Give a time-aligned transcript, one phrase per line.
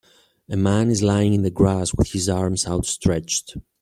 [0.49, 3.57] A man is lying in the grass with his arms outstretched.